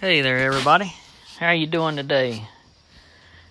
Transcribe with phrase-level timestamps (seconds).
[0.00, 0.94] Hey there, everybody.
[1.40, 2.46] How you doing today?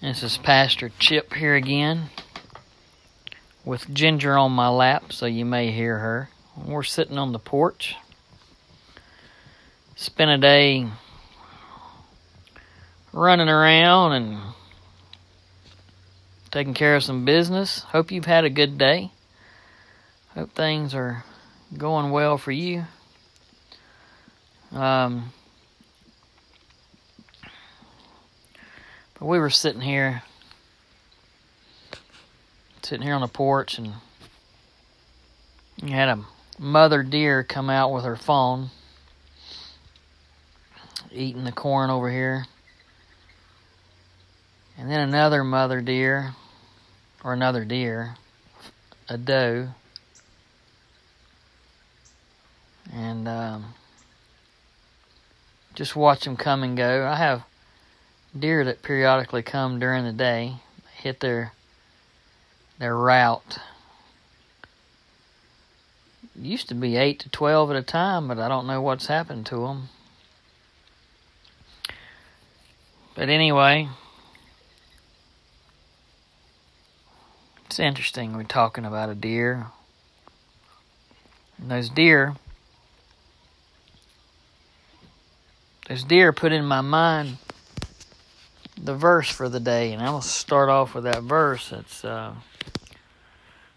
[0.00, 2.10] This is Pastor Chip here again
[3.64, 6.28] with Ginger on my lap, so you may hear her.
[6.56, 7.96] We're sitting on the porch.
[9.96, 10.86] Spent a day
[13.12, 14.38] running around and
[16.52, 17.80] taking care of some business.
[17.80, 19.10] Hope you've had a good day.
[20.36, 21.24] Hope things are
[21.76, 22.84] going well for you.
[24.70, 25.32] Um,
[29.18, 30.22] but we were sitting here,
[32.82, 33.94] sitting here on the porch, and
[35.82, 36.24] you had a
[36.58, 38.70] mother deer come out with her fawn,
[41.10, 42.46] eating the corn over here.
[44.76, 46.34] And then another mother deer,
[47.24, 48.14] or another deer,
[49.08, 49.68] a doe.
[52.92, 53.74] And um,
[55.74, 57.06] just watch them come and go.
[57.06, 57.44] I have
[58.36, 60.56] deer that periodically come during the day,
[60.94, 61.52] hit their
[62.78, 63.58] their route.
[66.40, 69.46] used to be eight to twelve at a time, but I don't know what's happened
[69.46, 69.88] to them.
[73.16, 73.88] But anyway,
[77.66, 79.66] it's interesting we're talking about a deer.
[81.60, 82.36] And those deer
[85.88, 87.38] Those deer put in my mind
[88.88, 91.72] the verse for the day, and I'm going to start off with that verse.
[91.72, 92.32] It's uh,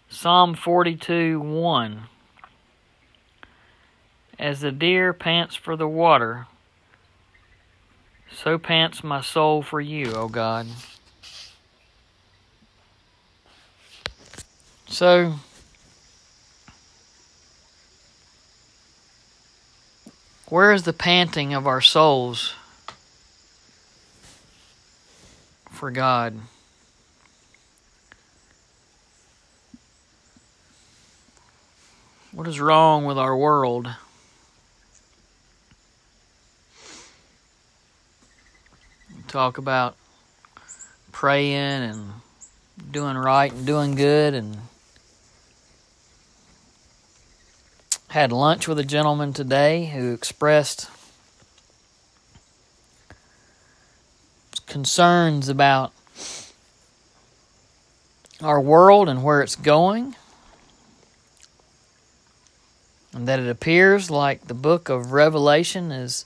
[0.08, 2.04] Psalm 42 1.
[4.38, 6.46] As the deer pants for the water,
[8.34, 10.66] so pants my soul for you, O God.
[14.88, 15.34] So,
[20.48, 22.54] Where is the panting of our souls
[25.82, 26.38] for God?
[32.30, 33.92] What is wrong with our world?
[39.26, 39.96] Talk about
[41.10, 42.12] praying and
[42.92, 44.58] doing right and doing good and
[48.06, 50.88] had lunch with a gentleman today who expressed
[54.72, 55.92] concerns about
[58.40, 60.16] our world and where it's going.
[63.12, 66.24] And that it appears like the book of Revelation is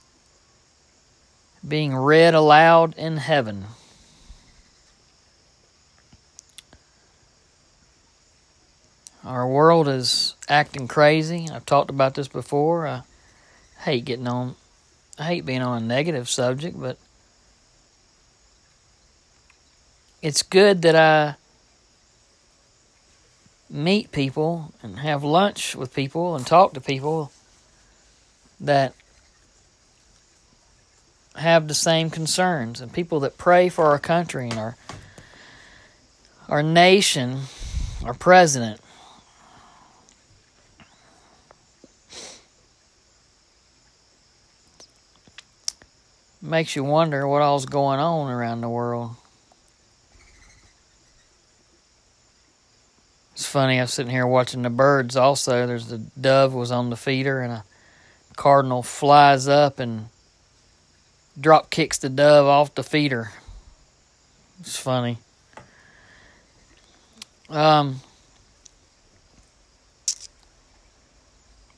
[1.67, 3.65] being read aloud in heaven.
[9.25, 11.49] Our world is acting crazy.
[11.53, 12.87] I've talked about this before.
[12.87, 13.03] I
[13.81, 14.55] hate getting on,
[15.19, 16.97] I hate being on a negative subject, but
[20.27, 21.37] it's good that I
[23.71, 27.31] meet people and have lunch with people and talk to people
[28.59, 28.93] that
[31.37, 34.77] have the same concerns and people that pray for our country and our
[36.49, 37.43] our nation,
[38.05, 38.81] our president.
[46.43, 49.15] makes you wonder what all's going on around the world.
[53.37, 55.67] It's funny, I was sitting here watching the birds also.
[55.67, 57.65] There's the dove was on the feeder and a
[58.35, 60.07] cardinal flies up and
[61.39, 63.33] drop kicks the dove off the feeder.
[64.61, 65.19] It's funny.
[67.51, 68.01] Um,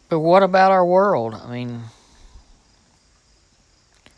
[0.08, 1.34] but what about our world?
[1.34, 1.82] I mean,
[4.06, 4.10] I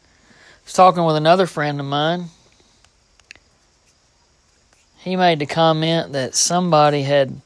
[0.67, 2.27] was talking with another friend of mine.
[5.03, 7.41] He made the comment that somebody had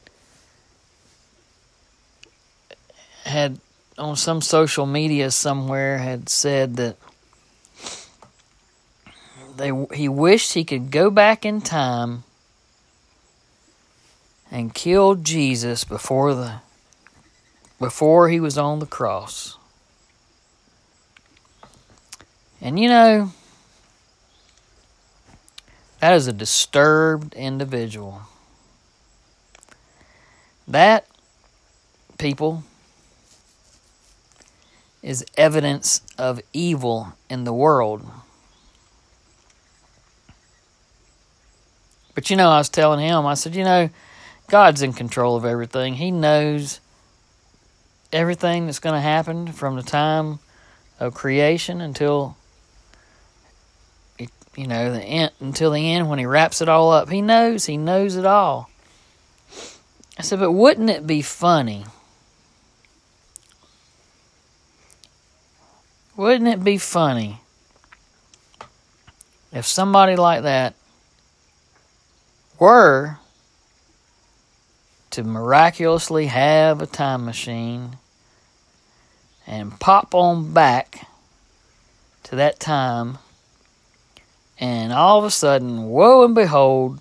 [3.23, 3.59] had
[3.97, 6.97] on some social media somewhere had said that
[9.55, 12.23] they he wished he could go back in time
[14.51, 16.55] and kill Jesus before the
[17.79, 19.57] before he was on the cross.
[22.61, 23.31] And you know,
[26.05, 28.21] that is a disturbed individual.
[30.67, 31.07] That,
[32.19, 32.63] people,
[35.01, 38.05] is evidence of evil in the world.
[42.13, 43.89] But you know, I was telling him, I said, you know,
[44.47, 45.95] God's in control of everything.
[45.95, 46.81] He knows
[48.13, 50.37] everything that's going to happen from the time
[50.99, 52.37] of creation until
[54.55, 57.09] you know, the end, until the end when he wraps it all up.
[57.09, 58.69] He knows, he knows it all.
[60.17, 61.85] I said, but wouldn't it be funny?
[66.15, 67.41] Wouldn't it be funny
[69.51, 70.73] if somebody like that
[72.57, 73.17] were
[75.11, 77.97] to miraculously have a time machine
[79.45, 81.07] and pop on back
[82.23, 83.17] to that time,
[84.59, 86.99] and all of a sudden, woe and behold,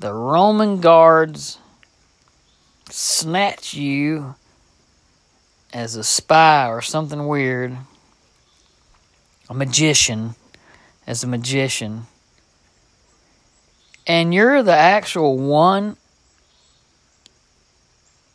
[0.00, 1.58] the Roman guards
[2.90, 4.34] snatch you
[5.72, 7.76] as a spy or something weird,
[9.48, 10.34] a magician,
[11.06, 12.06] as a magician,
[14.06, 15.96] and you're the actual one,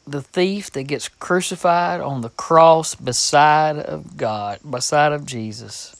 [0.07, 5.95] the thief that gets crucified on the cross beside of God, beside of Jesus.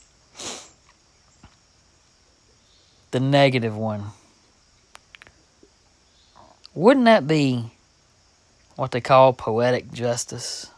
[3.10, 4.04] The negative one.
[6.74, 7.72] Wouldn't that be
[8.76, 10.70] what they call poetic justice?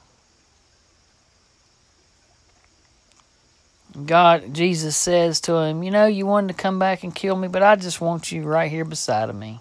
[4.06, 7.48] God, Jesus says to him, You know, you wanted to come back and kill me,
[7.48, 9.60] but I just want you right here beside of me.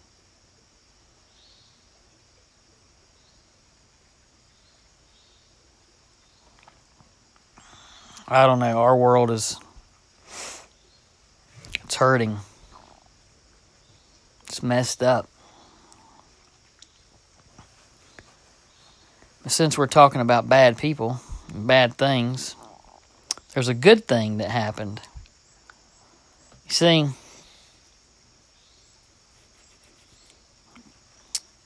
[8.27, 8.79] I don't know.
[8.79, 9.57] Our world is.
[11.83, 12.37] It's hurting.
[14.61, 15.27] Messed up.
[19.47, 21.19] Since we're talking about bad people,
[21.53, 22.55] bad things,
[23.53, 25.01] there's a good thing that happened.
[26.65, 27.13] You see, a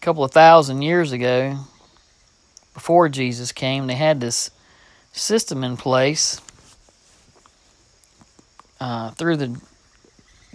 [0.02, 1.60] couple of thousand years ago,
[2.74, 4.52] before Jesus came, they had this
[5.12, 6.42] system in place
[8.80, 9.62] uh, through the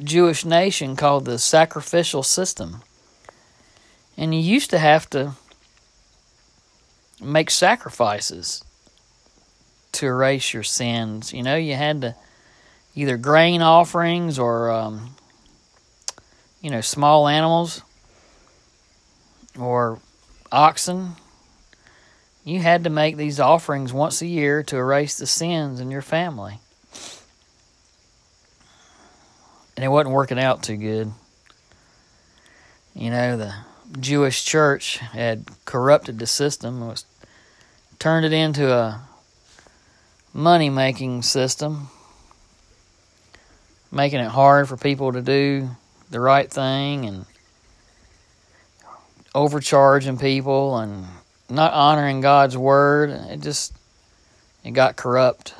[0.02, 2.82] Jewish nation called the sacrificial system.
[4.16, 5.32] And you used to have to
[7.20, 8.64] make sacrifices
[9.92, 11.32] to erase your sins.
[11.32, 12.14] You know, you had to
[12.94, 15.14] either grain offerings or, um,
[16.60, 17.82] you know, small animals
[19.58, 20.00] or
[20.50, 21.12] oxen.
[22.44, 26.02] You had to make these offerings once a year to erase the sins in your
[26.02, 26.60] family.
[29.80, 31.10] And it wasn't working out too good.
[32.94, 33.54] You know, the
[33.98, 37.06] Jewish church had corrupted the system, was
[37.98, 39.00] turned it into a
[40.34, 41.88] money making system,
[43.90, 45.70] making it hard for people to do
[46.10, 47.24] the right thing and
[49.34, 51.06] overcharging people and
[51.48, 53.08] not honoring God's word.
[53.30, 53.72] It just
[54.62, 55.54] it got corrupt.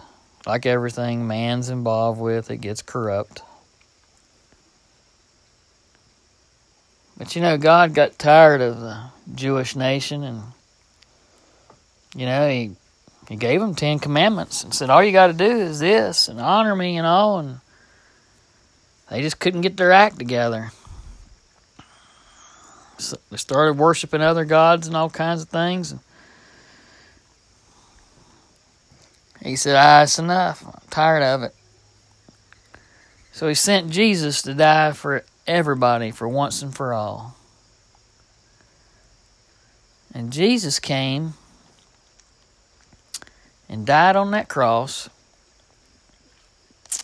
[0.47, 3.45] Like everything man's involved with, it gets corrupt.
[7.21, 8.99] But you know, God got tired of the
[9.35, 10.43] Jewish nation and
[12.17, 12.71] you know, he
[13.29, 16.41] he gave them Ten Commandments and said, All you got to do is this and
[16.41, 17.39] honor me and all.
[17.39, 17.61] And
[19.11, 20.73] they just couldn't get their act together.
[22.97, 25.93] So they started worshiping other gods and all kinds of things.
[25.93, 26.01] And
[29.43, 30.67] He said, Ah, it's enough.
[30.67, 31.55] I'm tired of it.
[33.33, 37.37] So he sent Jesus to die for everybody for once and for all.
[40.15, 41.35] And Jesus came
[43.69, 45.11] and died on that cross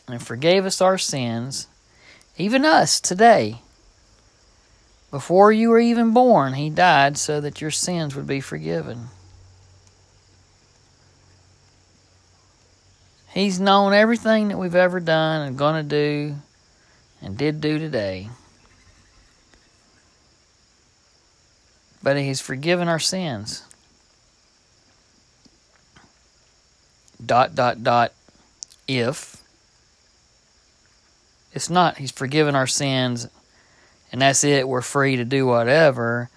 [0.09, 1.67] and forgave us our sins,
[2.39, 3.61] even us today.
[5.11, 9.09] Before you were even born, He died so that your sins would be forgiven.
[13.29, 16.37] He's known everything that we've ever done and going to do
[17.23, 18.29] and did do today.
[22.03, 23.63] But He's forgiven our sins.
[27.25, 28.13] dot dot dot
[28.87, 29.43] if
[31.53, 33.29] it's not he's forgiven our sins
[34.13, 36.29] and that's it we're free to do whatever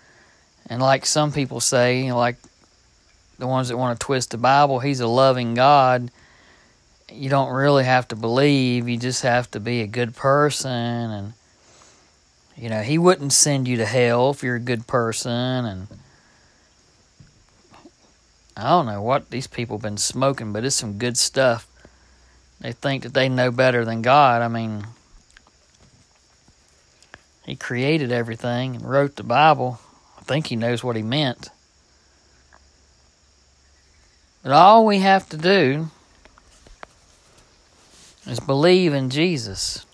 [0.68, 2.38] and like some people say like
[3.38, 6.10] the ones that want to twist the bible he's a loving god
[7.12, 11.34] you don't really have to believe you just have to be a good person and
[12.56, 15.88] you know he wouldn't send you to hell if you're a good person and
[18.60, 21.66] I don't know what these people have been smoking, but it's some good stuff.
[22.60, 24.42] They think that they know better than God.
[24.42, 24.86] I mean,
[27.46, 29.80] He created everything and wrote the Bible.
[30.18, 31.48] I think He knows what He meant.
[34.44, 35.90] But all we have to do,
[38.30, 39.86] is believe in Jesus.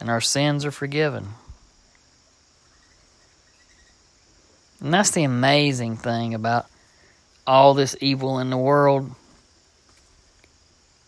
[0.00, 1.28] And our sins are forgiven.
[4.80, 6.66] And that's the amazing thing about
[7.46, 9.10] all this evil in the world.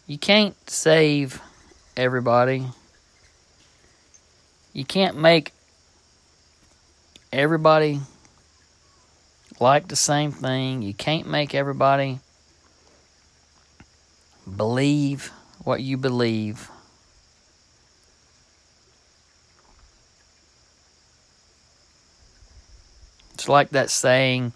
[0.06, 1.40] You can't save
[1.96, 2.66] everybody.
[4.72, 5.52] You can't make
[7.32, 8.00] everybody
[9.60, 10.82] like the same thing.
[10.82, 12.18] You can't make everybody
[14.60, 15.32] believe
[15.64, 16.70] what you believe.
[23.32, 24.52] It's like that saying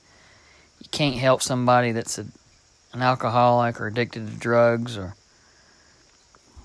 [0.78, 2.26] you can't help somebody that's a,
[2.92, 5.14] an alcoholic or addicted to drugs or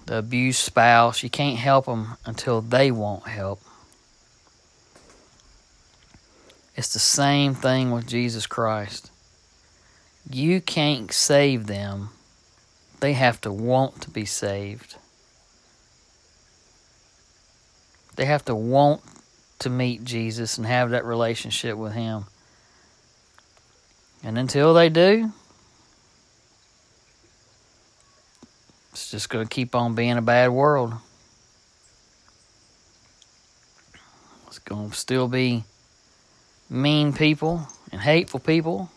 [0.06, 1.24] the abused spouse.
[1.24, 3.62] You can't help them until they won't help.
[6.76, 9.10] It's the same thing with Jesus Christ.
[10.30, 12.10] You can't save them,
[13.00, 14.98] they have to want to be saved.
[18.16, 19.02] They have to want
[19.60, 22.26] to meet Jesus and have that relationship with Him.
[24.24, 25.32] And until they do,
[28.92, 30.94] it's just going to keep on being a bad world.
[34.48, 35.64] It's going to still be
[36.70, 38.90] mean people and hateful people.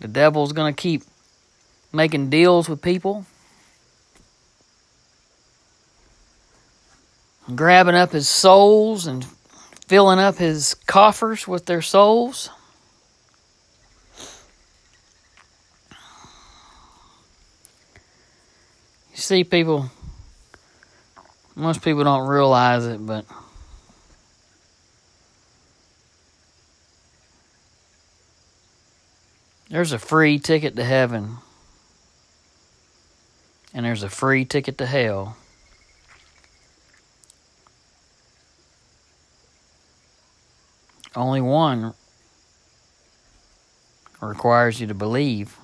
[0.00, 1.02] The devil's going to keep
[1.94, 3.24] making deals with people,
[7.54, 9.24] grabbing up his souls and
[9.86, 12.50] filling up his coffers with their souls.
[19.12, 19.90] You see, people,
[21.54, 23.24] most people don't realize it, but
[29.68, 31.36] there's a free ticket to heaven,
[33.74, 35.36] and there's a free ticket to hell.
[41.16, 41.94] Only one
[44.20, 45.56] requires you to believe.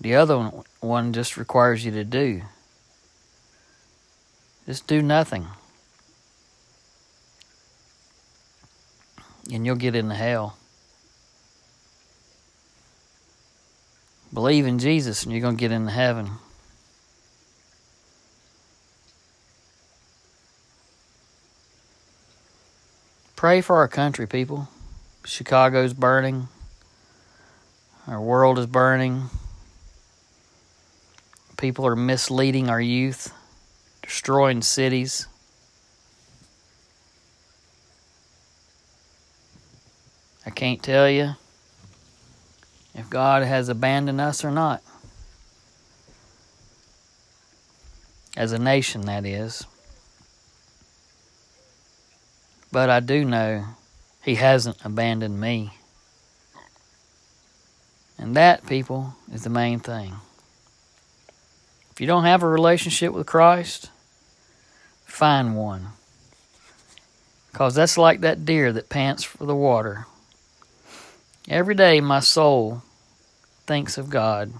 [0.00, 2.42] The other one just requires you to do.
[4.66, 5.46] Just do nothing.
[9.52, 10.56] And you'll get into hell.
[14.32, 16.30] Believe in Jesus and you're going to get into heaven.
[23.34, 24.68] Pray for our country, people.
[25.24, 26.48] Chicago's burning.
[28.06, 29.30] Our world is burning.
[31.56, 33.32] People are misleading our youth,
[34.02, 35.26] destroying cities.
[40.46, 41.34] I can't tell you
[42.94, 44.82] if God has abandoned us or not.
[48.36, 49.66] As a nation, that is.
[52.72, 53.64] But I do know
[54.22, 55.74] He hasn't abandoned me.
[58.18, 60.14] And that, people, is the main thing.
[61.90, 63.90] If you don't have a relationship with Christ,
[65.04, 65.88] find one.
[67.50, 70.06] Because that's like that deer that pants for the water.
[71.48, 72.82] Every day my soul
[73.66, 74.52] thinks of God.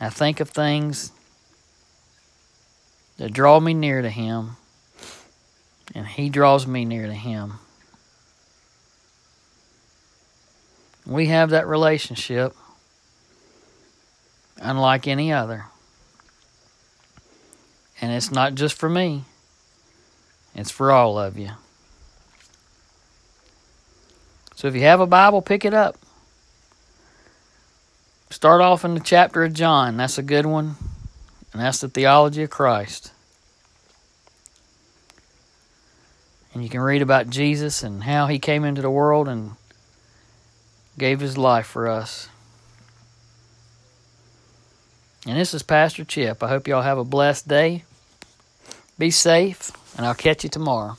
[0.00, 1.12] I think of things
[3.18, 4.56] that draw me near to Him,
[5.94, 7.54] and He draws me near to Him.
[11.06, 12.54] We have that relationship
[14.60, 15.66] unlike any other.
[18.00, 19.24] And it's not just for me,
[20.54, 21.50] it's for all of you.
[24.60, 25.96] So if you have a Bible, pick it up.
[28.28, 29.96] Start off in the chapter of John.
[29.96, 30.76] That's a good one.
[31.54, 33.10] And that's the theology of Christ.
[36.52, 39.52] And you can read about Jesus and how he came into the world and
[40.98, 42.28] gave his life for us.
[45.26, 46.42] And this is Pastor Chip.
[46.42, 47.84] I hope y'all have a blessed day.
[48.98, 50.98] Be safe, and I'll catch you tomorrow.